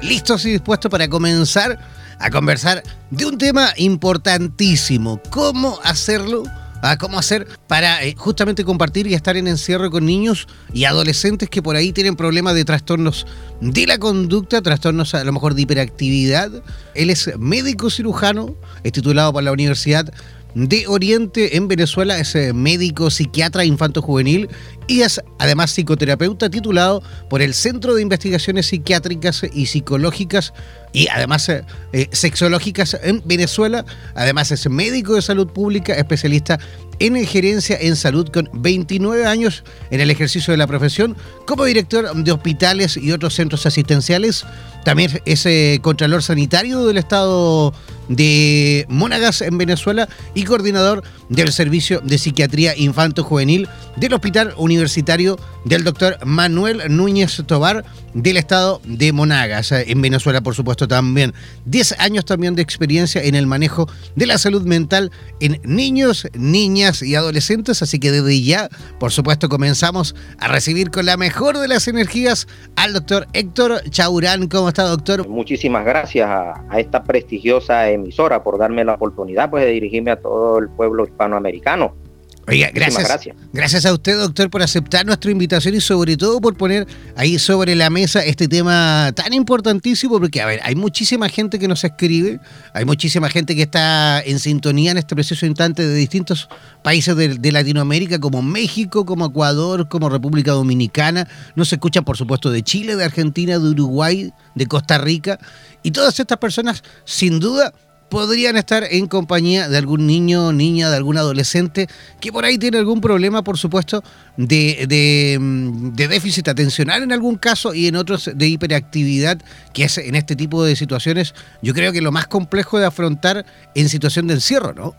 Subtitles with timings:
[0.00, 1.76] listos y dispuestos para comenzar
[2.20, 6.44] a conversar de un tema importantísimo, cómo hacerlo,
[6.82, 11.50] ah, cómo hacer para eh, justamente compartir y estar en encierro con niños y adolescentes
[11.50, 13.26] que por ahí tienen problemas de trastornos
[13.60, 16.52] de la conducta, trastornos a lo mejor de hiperactividad.
[16.94, 18.54] Él es médico cirujano,
[18.84, 20.14] es titulado por la Universidad
[20.54, 24.48] de Oriente en Venezuela, es eh, médico psiquiatra infanto juvenil
[24.86, 30.52] y es además psicoterapeuta titulado por el Centro de Investigaciones Psiquiátricas y Psicológicas
[30.92, 33.84] y además eh, eh, sexológicas en Venezuela.
[34.14, 36.58] Además es médico de salud pública, especialista
[37.00, 42.12] en gerencia en salud con 29 años en el ejercicio de la profesión como director
[42.12, 44.44] de hospitales y otros centros asistenciales.
[44.84, 45.46] También es
[45.80, 47.72] contralor sanitario del estado
[48.08, 55.38] de Monagas en Venezuela y coordinador del Servicio de Psiquiatría Infanto Juvenil del Hospital Universitario
[55.64, 57.84] del doctor Manuel Núñez Tobar
[58.14, 61.32] del estado de Monagas, eh, en Venezuela por supuesto también.
[61.64, 67.02] 10 años también de experiencia en el manejo de la salud mental en niños, niñas
[67.02, 68.68] y adolescentes, así que desde ya,
[69.00, 74.48] por supuesto, comenzamos a recibir con la mejor de las energías al doctor Héctor Chaurán.
[74.48, 75.26] ¿Cómo está, doctor?
[75.26, 80.20] Muchísimas gracias a, a esta prestigiosa emisora por darme la oportunidad pues, de dirigirme a
[80.20, 82.07] todo el pueblo hispanoamericano
[82.48, 83.84] Oiga, gracias, gracias.
[83.84, 87.90] a usted, doctor, por aceptar nuestra invitación y sobre todo por poner ahí sobre la
[87.90, 92.40] mesa este tema tan importantísimo, porque, a ver, hay muchísima gente que nos escribe,
[92.72, 96.48] hay muchísima gente que está en sintonía en este preciso instante de distintos
[96.82, 102.62] países de, Latinoamérica, como México, como Ecuador, como República Dominicana, nos escuchan, por supuesto, de
[102.62, 105.38] Chile, de Argentina, de Uruguay, de Costa Rica,
[105.82, 107.74] y todas estas personas, sin duda,
[108.08, 111.86] podrían estar en compañía de algún niño, niña, de algún adolescente
[112.20, 114.02] que por ahí tiene algún problema, por supuesto,
[114.36, 119.38] de, de, déficit atencional en algún caso y en otros de hiperactividad,
[119.72, 123.44] que es en este tipo de situaciones, yo creo que lo más complejo de afrontar
[123.74, 124.94] en situación de encierro, ¿no?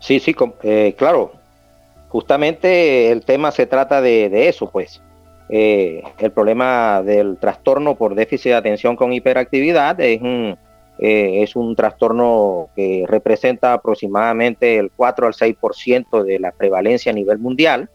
[0.00, 1.32] Sí, sí, eh, claro.
[2.08, 5.02] Justamente el tema se trata de, eso, pues.
[5.48, 10.58] Eh, el problema del trastorno por déficit de atención con hiperactividad es un
[10.98, 17.14] eh, es un trastorno que representa aproximadamente el 4 al 6% de la prevalencia a
[17.14, 17.90] nivel mundial.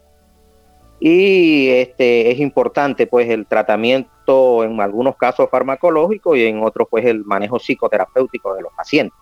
[1.00, 7.04] Y este, es importante pues el tratamiento en algunos casos farmacológico y en otros pues
[7.04, 9.18] el manejo psicoterapéutico de los pacientes.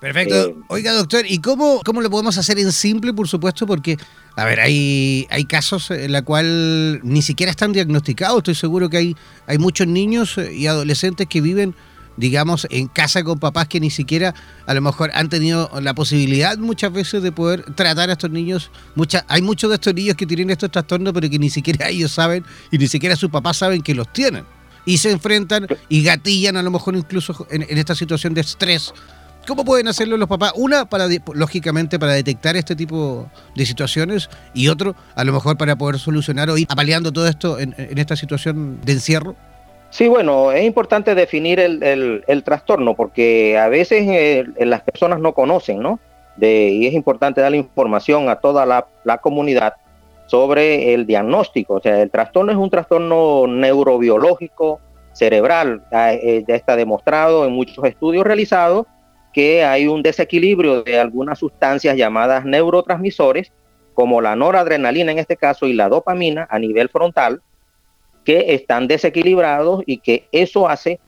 [0.00, 0.48] Perfecto.
[0.48, 3.66] Eh, Oiga, doctor, ¿y cómo, cómo lo podemos hacer en simple, por supuesto?
[3.66, 3.98] Porque,
[4.34, 8.38] a ver, hay, hay casos en la cual ni siquiera están diagnosticados.
[8.38, 9.16] Estoy seguro que hay,
[9.46, 11.74] hay muchos niños y adolescentes que viven
[12.16, 14.34] digamos, en casa con papás que ni siquiera
[14.66, 18.70] a lo mejor han tenido la posibilidad muchas veces de poder tratar a estos niños.
[18.94, 22.12] Mucha, hay muchos de estos niños que tienen estos trastornos, pero que ni siquiera ellos
[22.12, 24.44] saben y ni siquiera sus papás saben que los tienen.
[24.84, 28.92] Y se enfrentan y gatillan a lo mejor incluso en, esta situación de estrés.
[29.46, 30.52] ¿Cómo pueden hacerlo los papás?
[30.54, 35.76] Una, para lógicamente, para detectar este tipo de situaciones y otro, a lo mejor para
[35.76, 39.36] poder solucionar o ir apaleando todo esto en esta situación de encierro.
[39.90, 45.82] Sí, bueno, es importante definir el, trastorno porque a veces eh, las personas no conocen,
[45.82, 45.98] ¿no?
[46.36, 49.74] De, y es importante dar información a toda la, comunidad
[50.26, 51.74] sobre el diagnóstico.
[51.74, 54.80] O sea, el trastorno es un trastorno neurobiológico
[55.12, 55.82] cerebral.
[55.92, 58.86] Eh, ya está demostrado en muchos estudios realizados
[59.32, 63.52] que hay un desequilibrio de algunas sustancias llamadas neurotransmisores,
[63.94, 67.42] como la noradrenalina en este caso y la dopamina a nivel frontal,
[68.24, 71.00] que están desequilibrados y que eso hace,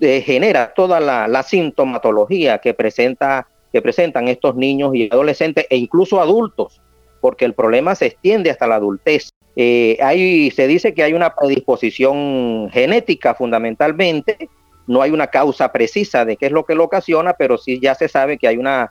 [0.00, 6.20] eh, genera toda la, sintomatología que, presenta, que presentan estos niños y adolescentes e incluso
[6.20, 6.80] adultos,
[7.20, 9.30] porque el problema se extiende hasta la adultez.
[9.56, 14.48] Eh, se dice que hay una predisposición genética fundamentalmente,
[14.86, 17.94] no hay una causa precisa de qué es lo que lo ocasiona, pero sí ya
[17.94, 18.90] se sabe que hay una,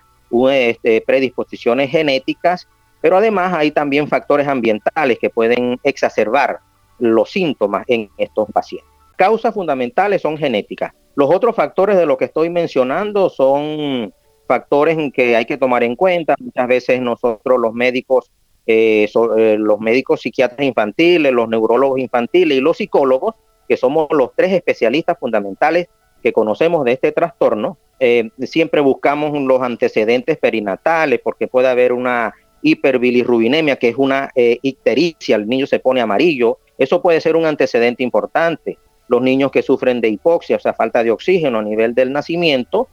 [0.51, 2.67] este, predisposiciones genéticas,
[3.01, 6.59] pero además hay también factores ambientales que pueden exacerbar
[7.03, 8.89] los síntomas en estos pacientes.
[9.17, 10.93] Causas fundamentales son genéticas.
[11.15, 14.13] Los otros factores de lo que estoy mencionando son
[14.47, 16.35] factores que hay que tomar en cuenta.
[16.39, 18.31] Muchas veces nosotros los médicos,
[18.65, 23.35] eh, eh, los médicos psiquiatras infantiles, los neurólogos infantiles y los psicólogos,
[23.67, 25.87] que somos los tres especialistas fundamentales
[26.21, 32.33] que conocemos de este trastorno, eh, siempre buscamos los antecedentes perinatales porque puede haber una
[32.61, 38.03] hiperbilirrubinemia, que es una ictericia, el niño se pone amarillo, eso puede ser un antecedente
[38.03, 38.77] importante.
[39.07, 42.87] Los niños que sufren de hipoxia, o sea, falta de oxígeno a nivel del nacimiento,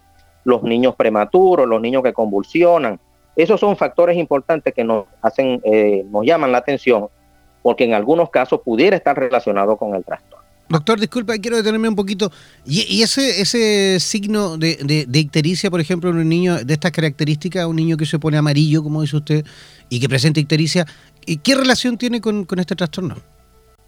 [0.45, 2.99] los niños prematuros, los niños que convulsionan.
[3.37, 7.09] Esos son factores importantes que nos hacen, eh, nos llaman la atención,
[7.63, 10.41] porque en algunos casos pudiera estar relacionado con el trastorno.
[10.71, 12.31] Doctor, disculpa, quiero detenerme un poquito.
[12.65, 17.67] ¿Y, ese, ese signo de, de, ictericia, por ejemplo, en un niño de estas características,
[17.67, 19.45] un niño que se pone amarillo, como dice usted,
[19.89, 20.87] y que presenta ictericia,
[21.43, 23.17] ¿qué relación tiene con, este trastorno?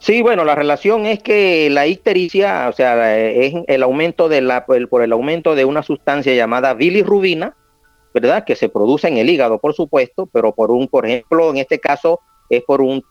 [0.02, 4.66] Sí, bueno, la relación es que la ictericia, o sea, es el aumento de la,
[4.66, 7.54] por el aumento de una sustancia llamada bilirrubina,
[8.12, 8.42] ¿verdad?
[8.44, 11.78] Que se produce en el hígado, por supuesto, pero por un, por ejemplo, en este
[11.78, 12.18] caso,
[12.50, 13.04] es por un,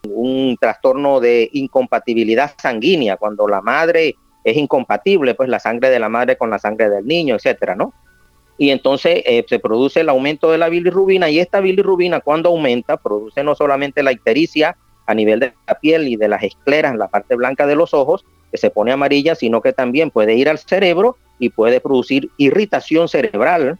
[0.60, 6.36] trastorno de incompatibilidad sanguínea, cuando la madre es incompatible, pues la sangre de la madre
[6.36, 7.94] con la sangre del niño, etcétera, ¿no?
[8.58, 12.98] Y entonces eh, se produce el aumento de la bilirrubina y esta bilirrubina cuando aumenta
[12.98, 14.76] produce no solamente la ictericia
[15.12, 18.25] a nivel de la piel y de las escleras la parte blanca de los ojos,
[18.52, 23.08] que se pone amarilla, sino que también puede ir al cerebro y puede producir irritación
[23.08, 23.78] cerebral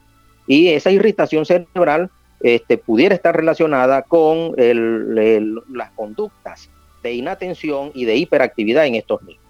[0.48, 2.10] y esa irritación cerebral
[2.42, 6.70] este, pudiera estar relacionada con las conductas
[7.04, 9.42] de inatención y de hiperactividad en estos niños.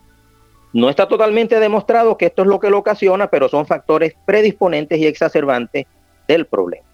[0.73, 4.97] No está totalmente demostrado que esto es lo que lo ocasiona, pero son factores predisponentes
[4.99, 5.85] y exacerbantes
[6.27, 6.85] del problema.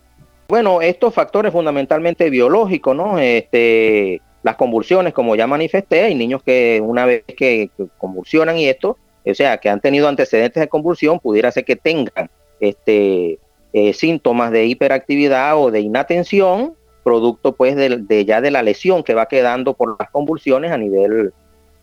[0.48, 3.20] Bueno, estos factores fundamentalmente biológicos, ¿no?
[3.20, 8.98] Este, las convulsiones, como ya manifesté, hay niños que una vez que, convulsionan y esto,
[9.26, 12.30] o sea, que han tenido antecedentes de convulsión, pudiera ser que tengan
[12.62, 13.40] este,
[13.74, 19.14] eh, síntomas de hiperactividad o de inatención, producto pues de, ya de la lesión que
[19.14, 21.34] va quedando por las convulsiones a nivel,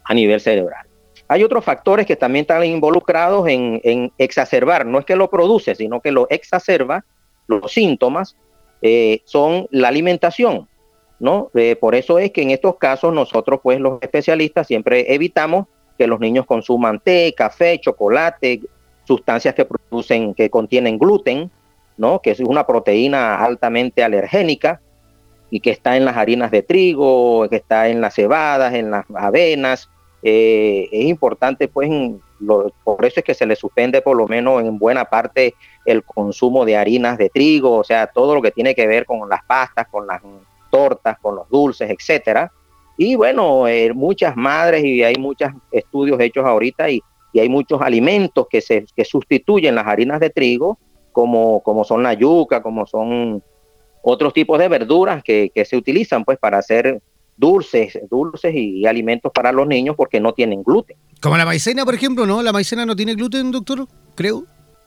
[0.03, 0.87] a nivel cerebral.
[1.29, 6.01] Hay otros factores que también están involucrados en, exacerbar, no es que lo produce, sino
[6.01, 7.05] que lo exacerba,
[7.47, 8.37] los síntomas,
[8.81, 10.67] eh, son la alimentación,
[11.19, 11.51] ¿no?
[11.55, 15.67] Eh, por eso es que en estos casos nosotros, pues los especialistas, siempre evitamos
[15.99, 18.61] que los niños consuman té, café, chocolate,
[19.05, 21.51] sustancias que producen, que contienen gluten,
[21.97, 22.21] ¿no?
[22.21, 24.81] que es una proteína altamente alergénica
[25.51, 29.05] y que está en las harinas de trigo, que está en las cebadas, en las
[29.15, 29.89] avenas.
[30.23, 31.91] Eh, es importante, pues,
[32.83, 36.65] por eso es que se le suspende por lo menos en buena parte el consumo
[36.65, 39.87] de harinas de trigo, o sea, todo lo que tiene que ver con las pastas,
[39.89, 40.23] con las
[40.75, 42.51] tortas, con los dulces, etcétera.
[42.97, 47.01] Y bueno, eh, muchas madres y hay muchos estudios hechos ahorita y,
[47.33, 50.79] y hay muchos alimentos que, se, que sustituyen las harinas de trigo
[51.13, 53.41] como, como son la yuca, como son
[54.03, 57.01] otros tipos de verduras que, se utilizan pues para hacer
[57.37, 60.97] dulces, dulces y, alimentos para los niños porque no tienen gluten.
[61.21, 62.43] Como la maicena, por ejemplo, ¿no?
[62.43, 63.87] La maicena no tiene gluten, doctor,
[64.17, 64.45] creo.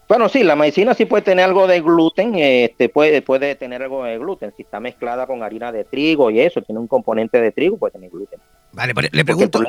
[0.07, 4.05] Bueno, sí, la maicena sí puede tener algo de gluten, este puede, puede tener algo
[4.05, 4.53] de gluten.
[4.55, 7.91] Si está mezclada con harina de trigo y eso, tiene un componente de trigo, puede
[7.91, 8.39] tener gluten.
[8.71, 9.59] Vale, le pregunto.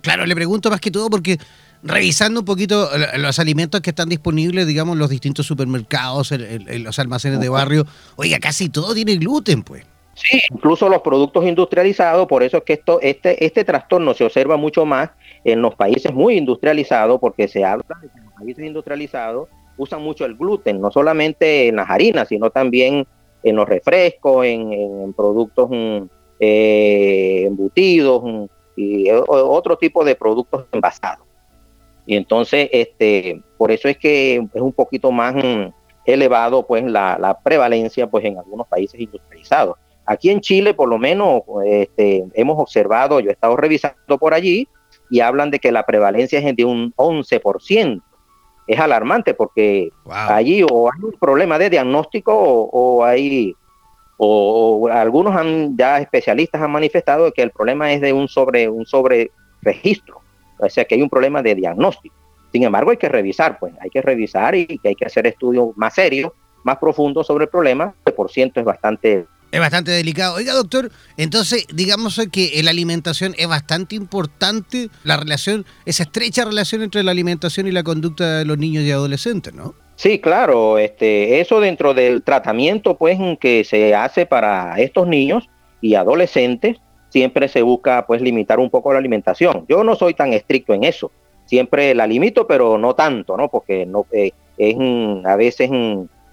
[0.00, 1.38] Claro, le pregunto más que todo porque
[1.82, 6.98] revisando un poquito los alimentos que están disponibles, digamos, en los distintos supermercados, en, los
[7.00, 7.84] almacenes de barrio,
[8.16, 9.84] oiga, casi todo tiene gluten, pues.
[10.14, 14.56] Sí, incluso los productos industrializados, por eso es que esto, este, este trastorno se observa
[14.56, 15.10] mucho más
[15.52, 20.24] en los países muy industrializados, porque se habla de que los países industrializados usan mucho
[20.24, 23.06] el gluten, no solamente en las harinas, sino también
[23.42, 26.02] en los refrescos, en, productos mm,
[26.40, 28.44] eh, embutidos mm,
[28.76, 31.26] y otro tipo de productos envasados.
[32.06, 35.72] Y entonces, este, por eso es que es un poquito más mm,
[36.04, 39.76] elevado pues la, prevalencia pues en algunos países industrializados.
[40.06, 44.66] Aquí en Chile, por lo menos, este, hemos observado, yo he estado revisando por allí
[45.10, 48.02] y hablan de que la prevalencia es de un 11%.
[48.66, 53.54] Es alarmante porque allí o hay un problema de diagnóstico o, hay
[54.18, 58.84] o, algunos han, ya especialistas han manifestado que el problema es de un sobre un
[58.84, 59.30] sobre
[59.62, 60.20] registro
[60.58, 62.14] o sea que hay un problema de diagnóstico.
[62.52, 65.76] Sin embargo, hay que revisar, pues hay que revisar y que hay que hacer estudios
[65.76, 66.32] más serios,
[66.64, 69.26] más profundos sobre el problema, que por ciento es bastante...
[69.50, 70.36] Es bastante delicado.
[70.36, 76.82] Oiga, doctor, entonces digamos que la alimentación es bastante importante, la relación, esa estrecha relación
[76.82, 79.74] entre la alimentación y la conducta de los niños y adolescentes, ¿no?
[79.96, 85.48] Sí, claro, este, eso dentro del tratamiento pues que se hace para estos niños
[85.80, 86.76] y adolescentes,
[87.08, 89.64] siempre se busca pues limitar un poco la alimentación.
[89.68, 91.10] Yo no soy tan estricto en eso,
[91.46, 93.48] siempre la limito, pero no tanto, ¿no?
[93.48, 94.76] Porque no eh, es
[95.24, 95.70] a veces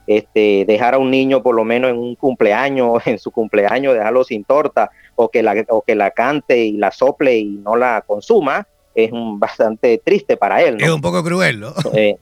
[0.07, 4.24] este, dejar a un niño por lo menos en un cumpleaños, en su cumpleaños, dejarlo
[4.24, 8.03] sin torta o que la, o que la cante y la sople y no la
[8.05, 10.77] consuma, es bastante triste para él.
[10.79, 11.74] Es un poco cruel, ¿no?
[11.93, 12.17] Eh,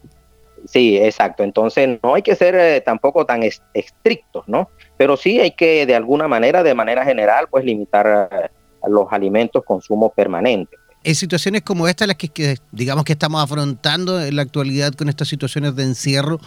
[0.65, 1.43] sí, exacto.
[1.43, 4.69] Entonces no hay que ser eh, tampoco tan estrictos, ¿no?
[4.97, 8.49] pero sí hay que de alguna manera, de manera general, pues limitar eh,
[8.87, 10.77] los alimentos consumo permanente.
[11.03, 15.27] en situaciones como esta, las que, digamos que estamos afrontando en la actualidad con estas
[15.27, 16.39] situaciones de encierro,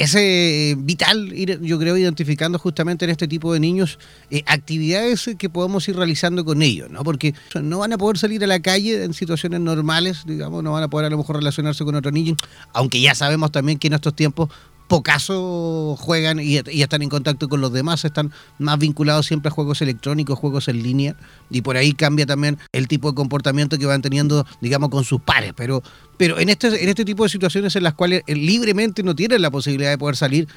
[0.00, 3.98] es eh, vital ir, yo creo, identificando justamente en este tipo de niños
[4.30, 7.04] eh, actividades que podemos ir realizando con ellos, ¿no?
[7.04, 10.84] Porque no van a poder salir a la calle en situaciones normales, digamos, no van
[10.84, 12.34] a poder a lo mejor relacionarse con otro niño,
[12.72, 14.48] aunque ya sabemos también que en estos tiempos
[14.90, 19.80] pocaso juegan y, están en contacto con los demás, están más vinculados siempre a juegos
[19.82, 21.14] electrónicos, juegos en línea,
[21.48, 25.20] y por ahí cambia también el tipo de comportamiento que van teniendo, digamos, con sus
[25.20, 25.52] pares.
[25.56, 25.82] Pero,
[26.18, 29.40] pero en, este, en este tipo de situaciones en las cuales eh, libremente no tienen
[29.40, 30.48] la posibilidad de poder salir,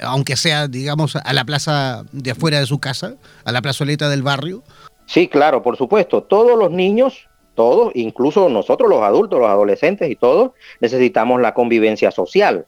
[0.00, 4.22] aunque sea, digamos, a la plaza de afuera de su casa, a la plazoleta del
[4.22, 4.64] barrio.
[5.04, 6.22] Sí, claro, por supuesto.
[6.22, 12.10] Todos los niños todos, incluso nosotros los adultos, los adolescentes y todos, necesitamos la convivencia
[12.10, 12.66] social.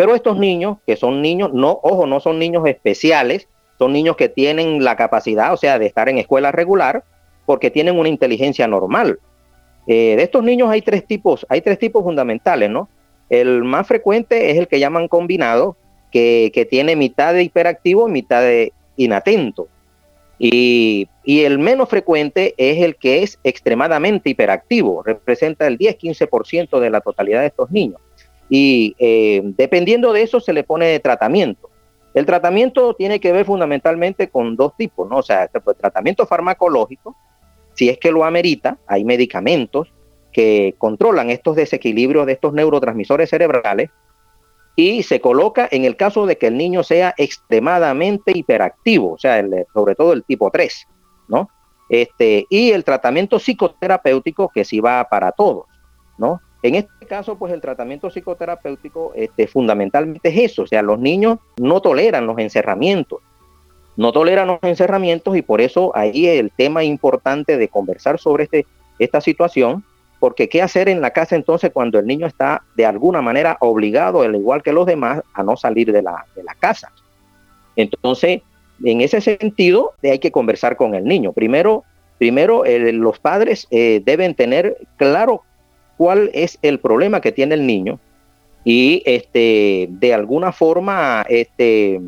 [0.00, 4.30] Pero estos niños, que son niños, no, ojo, no son niños especiales, son niños que
[4.30, 7.04] tienen la capacidad, o sea, de estar en escuela regular,
[7.44, 9.18] porque tienen una inteligencia normal.
[9.86, 12.88] Eh, de estos niños hay tres tipos, hay tres tipos fundamentales, ¿no?
[13.28, 15.76] El más frecuente es el que llaman combinado,
[16.10, 19.68] que, que tiene mitad de hiperactivo y mitad de inatento.
[20.38, 26.88] Y, y, el menos frecuente es el que es extremadamente hiperactivo, representa el 10-15% de
[26.88, 28.00] la totalidad de estos niños
[28.50, 31.70] y eh, dependiendo de eso se le pone tratamiento.
[32.12, 35.18] El tratamiento tiene que ver fundamentalmente con dos tipos, ¿no?
[35.18, 37.16] O sea, este, pues, tratamiento farmacológico,
[37.74, 39.92] si es que lo amerita, hay medicamentos
[40.32, 43.90] que controlan estos desequilibrios de estos neurotransmisores cerebrales
[44.74, 49.44] y se coloca en el caso de que el niño sea extremadamente hiperactivo, o sea,
[49.72, 50.88] sobre todo el tipo 3,
[51.28, 51.48] ¿no?
[51.88, 55.66] Este, y el tratamiento psicoterapéutico que sí va para todos,
[56.18, 56.40] ¿no?
[56.62, 61.38] En este caso, pues el tratamiento psicoterapéutico este, fundamentalmente es eso, o sea, los niños
[61.58, 63.18] no toleran los encerramientos,
[63.96, 68.64] no toleran los encerramientos y por eso ahí el tema importante de conversar sobre este,
[69.00, 69.84] esta situación,
[70.20, 74.22] porque qué hacer en la casa entonces cuando el niño está de alguna manera obligado,
[74.22, 76.92] al igual que los demás, a no salir de la, de la casa.
[77.74, 78.42] Entonces,
[78.84, 81.32] en ese sentido, hay que conversar con el niño.
[81.32, 81.82] Primero,
[82.18, 85.42] primero los padres eh, deben tener claro
[86.00, 87.98] cuál es el problema que tiene el niño
[88.64, 92.00] y este, de alguna forma este,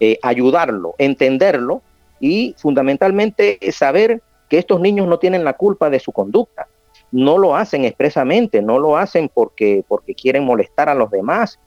[0.00, 1.80] eh, ayudarlo, entenderlo
[2.18, 6.66] y fundamentalmente saber que estos niños no tienen la culpa de su conducta.
[7.12, 11.60] No lo hacen expresamente, no lo hacen porque, porque quieren molestar a los demás,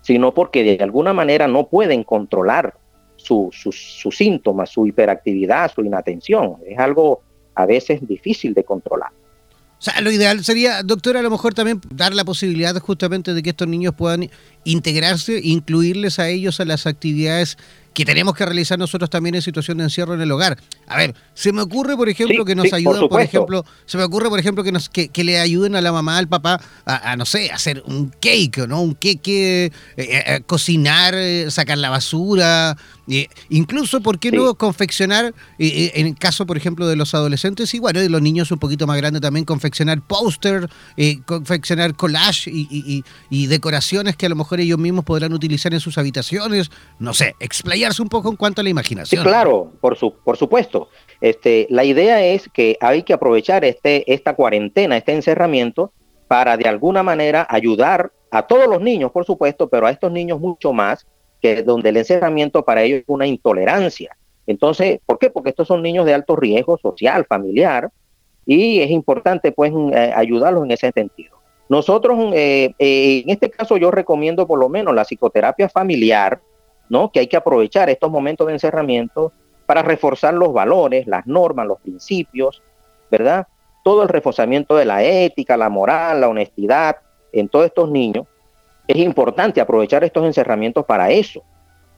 [0.00, 2.72] sino porque de alguna manera no pueden controlar
[3.16, 3.54] sus
[4.16, 6.56] síntomas, su hiperactividad, su inatención.
[6.66, 7.20] Es algo
[7.54, 9.10] a veces difícil de controlar.
[9.84, 13.50] Sea, lo ideal sería, doctora, a lo mejor también dar la posibilidad justamente de que
[13.50, 14.30] estos niños puedan
[14.64, 17.56] integrarse, incluirles a ellos a las actividades
[17.94, 20.58] que tenemos que realizar nosotros también en situación de encierro en el hogar.
[20.86, 24.28] A ver, se me ocurre, por ejemplo, que nos ayuden, por, ejemplo, se me ocurre,
[24.28, 27.50] por ejemplo, que nos que, le ayuden a la mamá, al papá, a, no sé,
[27.52, 28.82] hacer un cake, ¿no?
[28.82, 32.76] Un cake, eh, eh, cocinar, eh, sacar la basura,
[33.48, 38.00] incluso, ¿por qué no confeccionar, en el caso, por ejemplo, de los adolescentes y bueno,
[38.00, 40.68] de los niños un poquito más grandes también, confeccionar póster,
[41.26, 45.98] confeccionar collage y, y decoraciones que a lo mejor ellos mismos podrán utilizar en sus
[45.98, 49.22] habitaciones, no sé, explayar un poco en cuanto a la imaginación.
[49.22, 50.88] claro, por, su, por supuesto.
[51.20, 55.92] Este, la idea es que hay que aprovechar este, esta cuarentena, este encerramiento,
[56.28, 60.40] para de alguna manera ayudar a todos los niños, por supuesto, pero a estos niños
[60.40, 61.06] mucho más,
[61.40, 64.16] que donde el encerramiento para ellos es una intolerancia.
[64.46, 65.30] Entonces, ¿por qué?
[65.30, 67.90] Porque estos son niños de alto riesgo social, familiar,
[68.46, 71.33] y es importante pues eh, ayudarlos en ese sentido.
[71.68, 76.40] Nosotros, eh, eh, en este caso, yo recomiendo por lo menos la psicoterapia familiar,
[76.88, 77.10] ¿no?
[77.10, 79.32] Que hay que aprovechar estos momentos de encerramiento
[79.66, 82.62] para reforzar los valores, las normas, los principios,
[83.10, 83.46] ¿verdad?
[83.82, 86.96] Todo el reforzamiento de la ética, la moral, la honestidad
[87.32, 88.26] en todos estos niños.
[88.86, 91.42] Es importante aprovechar estos encerramientos para eso.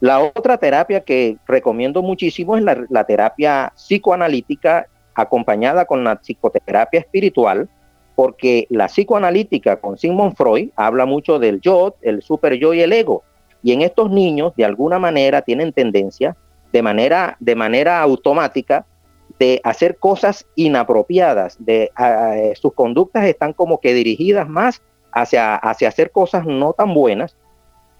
[0.00, 7.68] La otra terapia que recomiendo muchísimo es la, terapia psicoanalítica acompañada con la psicoterapia espiritual,
[8.16, 12.92] porque la psicoanalítica con Sigmund Freud habla mucho del yo, el super yo y el
[12.92, 13.22] ego.
[13.62, 16.34] Y en estos niños, de alguna manera, tienen tendencia,
[16.72, 18.86] de manera, de manera automática,
[19.38, 21.90] de hacer cosas inapropiadas, de
[22.60, 24.82] sus conductas están como que dirigidas más
[25.12, 27.36] hacia, hacia hacer cosas no tan buenas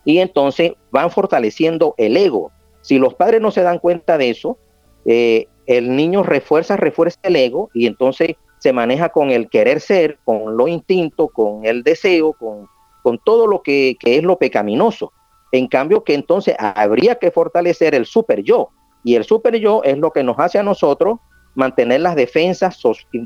[0.04, 2.52] y entonces van fortaleciendo el ego.
[2.80, 4.56] Si los padres no se dan cuenta de eso,
[5.04, 10.18] eh, el niño refuerza, refuerza el ego y entonces se maneja con el querer ser,
[10.24, 12.68] con lo instinto, con el deseo, con,
[13.02, 15.12] con todo lo que, que es lo pecaminoso.
[15.52, 18.70] En cambio, que entonces habría que fortalecer el super yo.
[19.04, 21.18] Y el super yo es lo que nos hace a nosotros
[21.54, 22.78] mantener las defensas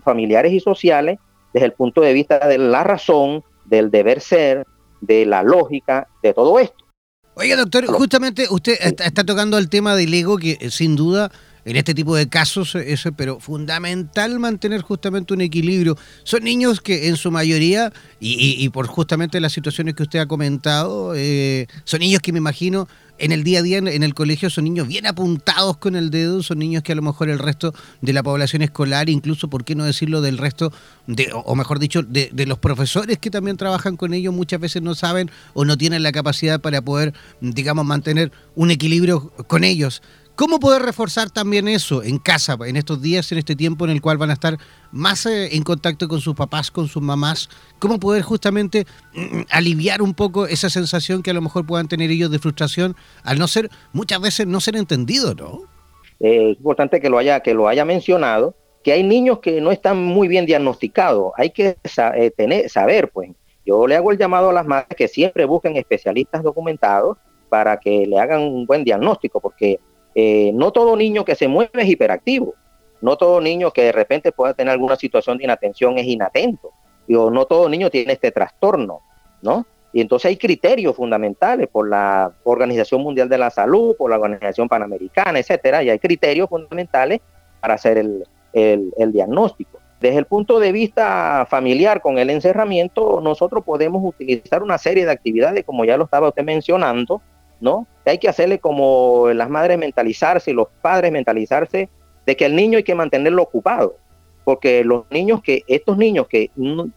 [0.04, 1.18] familiares y sociales
[1.52, 4.66] desde el punto de vista de la razón, del deber ser,
[5.00, 6.84] de la lógica, de todo esto.
[7.34, 11.30] Oiga, doctor, justamente usted está, tocando el tema del ego, que eh, sin duda
[11.64, 15.97] en este tipo de casos es pero fundamental mantener justamente un equilibrio.
[16.25, 21.14] Son niños que en su mayoría, y, por justamente las situaciones que usted ha comentado,
[21.17, 22.88] eh, son niños que me imagino
[23.21, 26.43] en el día a día en, el colegio son niños bien apuntados con el dedo,
[26.43, 29.75] son niños que a lo mejor el resto de la población escolar, incluso, ¿por qué
[29.75, 30.73] no decirlo del resto,
[31.07, 34.81] de, o mejor dicho, de, de los profesores que también trabajan con ellos, muchas veces
[34.81, 37.12] no saben o no tienen la capacidad para poder,
[37.43, 40.02] digamos, mantener un equilibrio con ellos.
[40.40, 44.00] ¿Cómo poder reforzar también eso en casa, en estos días, en este tiempo en el
[44.00, 44.56] cual van a estar
[44.90, 47.50] más eh, en contacto con sus papás, con sus mamás?
[47.78, 52.11] ¿Cómo poder justamente mm, aliviar un poco esa sensación que a lo mejor puedan tener
[52.11, 55.61] ellos de frustración al no ser, muchas veces no ser entendidos, ¿no?
[56.20, 60.02] es importante que lo haya, que lo haya mencionado, que hay niños que no están
[60.02, 61.32] muy bien diagnosticados.
[61.37, 61.76] Hay que
[62.14, 63.28] eh, tener, saber, pues.
[63.66, 67.18] Yo le hago el llamado a las madres que siempre busquen especialistas documentados
[67.50, 69.78] para que le hagan un buen diagnóstico, porque
[70.14, 72.55] eh, no todo niño que se mueve es hiperactivo,
[73.00, 76.73] no todo niño que de repente pueda tener alguna situación de inatención es inatento,
[77.09, 79.00] o no todo niño tiene este trastorno,
[79.43, 79.67] ¿no?
[79.93, 84.69] Y entonces hay criterios fundamentales por la Organización Mundial de la Salud, por la Organización
[84.69, 87.21] Panamericana, etcétera, y hay criterios fundamentales
[87.61, 87.99] para hacer
[88.52, 89.81] el diagnóstico.
[90.00, 95.12] Desde el punto de vista familiar con el encerramiento, nosotros podemos utilizar una serie de
[95.12, 97.21] actividades, como ya lo estaba usted mencionando,
[97.61, 97.87] ¿no?
[98.05, 101.88] Hay que hacerle como las madres mentalizarse y los padres mentalizarse
[102.26, 103.97] de que el niño hay que mantenerlo ocupado,
[104.45, 106.50] porque los niños que, estos niños que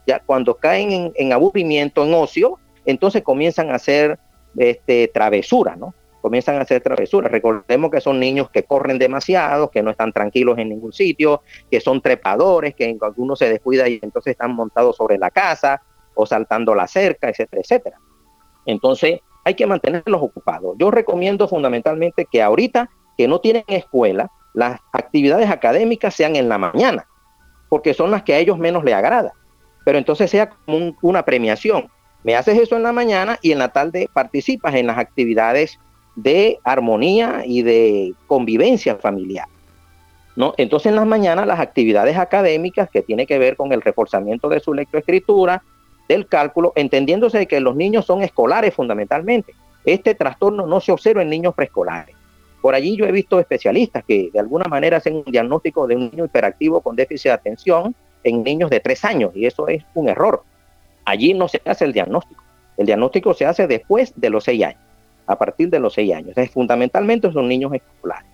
[0.07, 4.19] ya cuando caen en, aburrimiento, en ocio, entonces comienzan a hacer
[4.57, 5.93] este, travesuras, ¿no?
[6.21, 7.29] Comienzan a hacer travesuras.
[7.31, 11.81] Recordemos que son niños que corren demasiado, que no están tranquilos en ningún sitio, que
[11.81, 15.81] son trepadores, que algunos se descuida y entonces están montados sobre la casa
[16.15, 17.97] o saltando la cerca, etcétera, etcétera.
[18.65, 20.75] Entonces, hay que mantenerlos ocupados.
[20.77, 26.57] Yo recomiendo fundamentalmente que ahorita que no tienen escuela, las actividades académicas sean en la
[26.57, 27.05] mañana,
[27.69, 29.33] porque son las que a ellos menos les agrada.
[29.85, 31.89] Pero entonces sea como una premiación.
[32.23, 35.79] Me haces eso en la mañana y en la tarde participas en las actividades
[36.15, 39.47] de armonía y de convivencia familiar.
[40.35, 40.53] ¿no?
[40.57, 44.59] Entonces en las mañanas las actividades académicas que tiene que ver con el reforzamiento de
[44.59, 45.63] su lectoescritura,
[46.07, 49.53] del cálculo, entendiéndose que los niños son escolares fundamentalmente.
[49.85, 52.15] Este trastorno no se observa en niños preescolares.
[52.61, 56.09] Por allí yo he visto especialistas que de alguna manera hacen un diagnóstico de un
[56.09, 60.07] niño hiperactivo con déficit de atención en niños de tres años y eso es un
[60.07, 60.43] error.
[61.03, 62.41] Allí no se hace el diagnóstico.
[62.77, 64.81] El diagnóstico se hace después de los seis años,
[65.27, 66.37] a partir de los seis años.
[66.37, 68.29] Es, fundamentalmente son niños escolares.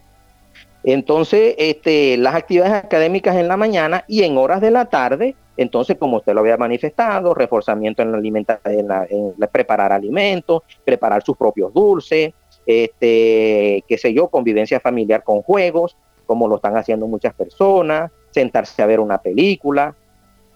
[0.84, 5.98] Entonces, este, las actividades académicas en la mañana y en horas de la tarde entonces,
[5.98, 11.74] como usted lo había manifestado, reforzamiento en la alimentación, en, preparar alimentos, preparar sus propios
[11.74, 12.32] dulces,
[12.65, 18.82] este, qué sé yo, convivencia familiar con juegos, como lo están haciendo muchas personas, sentarse
[18.82, 19.93] a ver una película,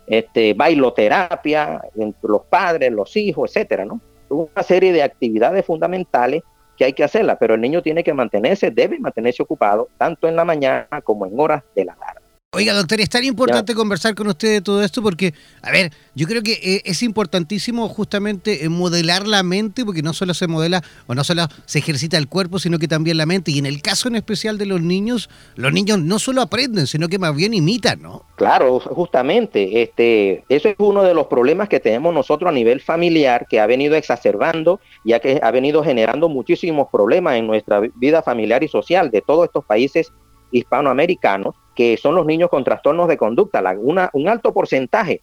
[0.08, 4.00] este, bailoterapia entre los padres, los hijos, etcétera, ¿no?
[4.30, 6.44] Una serie de actividades fundamentales
[6.78, 10.38] que hay que hacerla, pero el niño tiene que mantenerse, debe mantenerse ocupado tanto en
[10.38, 12.23] la mañana como en horas de la tarde.
[12.56, 16.28] Oiga, doctor, es tan importante conversar con usted de todo esto porque, a ver, yo
[16.28, 20.84] creo que eh, es importantísimo justamente eh, modelar la mente, porque no solo se modela
[21.08, 23.50] o no solo se ejercita el cuerpo, sino que también la mente.
[23.50, 27.10] Y en el caso en especial de los niños, los niños no solo aprenden, sino
[27.10, 28.24] que más bien imitan, ¿no?
[28.36, 29.82] Claro, justamente.
[29.82, 33.66] Este, eso es uno de los problemas que tenemos nosotros a nivel familiar, que ha
[33.66, 39.10] venido exacerbando, ya que ha venido generando muchísimos problemas en nuestra vida familiar y social
[39.10, 40.12] de todos estos países
[40.52, 45.22] hispanoamericanos que son los niños con trastornos de conducta, un alto porcentaje.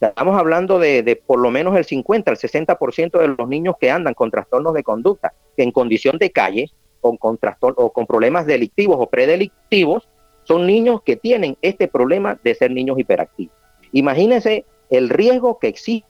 [0.00, 4.14] Estamos hablando de, por lo menos el 50, el 60% de los niños que andan
[4.14, 7.38] con trastornos de conducta, en condición de calle o con,
[7.76, 10.08] o con problemas delictivos o predelictivos,
[10.44, 13.54] son niños que tienen este problema de ser niños hiperactivos.
[13.92, 16.08] Imagínense el riesgo que existe.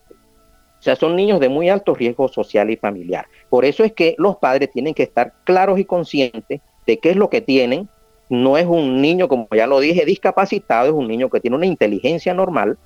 [0.79, 3.27] O sea, son niños de muy alto riesgo social y familiar.
[3.51, 7.17] Por eso es que los padres tienen que estar claros y conscientes de qué es
[7.17, 7.89] lo que tienen
[8.29, 11.67] no es un niño, como ya lo dije, discapacitado, es un niño que tiene una
[11.67, 12.79] inteligencia normal,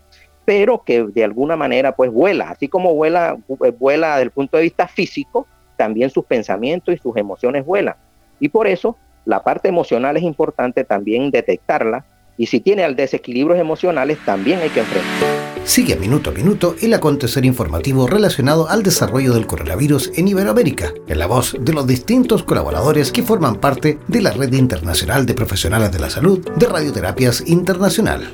[0.44, 4.56] pero que de alguna manera pues vuela, así como vuela, eh, vuela desde el punto
[4.56, 5.46] de vista físico,
[5.76, 7.96] también sus pensamientos y sus emociones vuelan.
[8.40, 12.04] Y por eso la parte emocional es importante también detectarla
[12.38, 15.45] y si tiene desequilibrios emocionales también hay que enfrentarla.
[15.66, 21.18] Sigue minuto a minuto el acontecer informativo relacionado al desarrollo del coronavirus en Iberoamérica, en
[21.18, 25.90] la voz de los distintos colaboradores que forman parte de la Red Internacional de Profesionales
[25.90, 28.30] de la Salud de Radioterapias Internacional.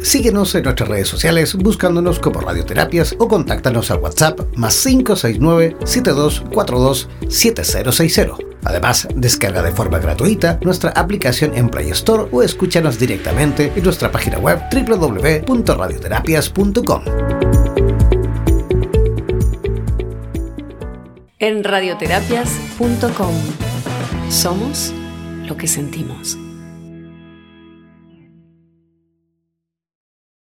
[0.00, 7.08] Síguenos en nuestras redes sociales buscándonos como Radioterapias o contáctanos al WhatsApp más 569 7242
[7.28, 8.45] 7060.
[8.66, 14.10] Además, descarga de forma gratuita nuestra aplicación en Play Store o escúchanos directamente en nuestra
[14.10, 17.02] página web www.radioterapias.com.
[21.38, 23.34] En radioterapias.com
[24.30, 24.92] somos
[25.46, 26.36] lo que sentimos.